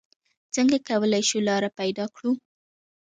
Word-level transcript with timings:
څنګه 0.55 0.77
کولې 0.87 1.21
شو 1.29 1.39
لاره 1.47 1.69
پېدا 1.79 2.05
کړو؟ 2.15 2.31